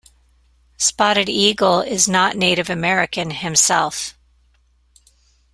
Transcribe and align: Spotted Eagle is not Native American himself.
Spotted 0.77 1.29
Eagle 1.29 1.81
is 1.81 2.09
not 2.09 2.35
Native 2.35 2.71
American 2.71 3.29
himself. 3.29 4.17